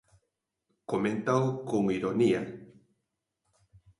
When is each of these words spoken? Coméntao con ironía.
Coméntao 0.91 1.43
con 1.69 1.83
ironía. 1.97 2.41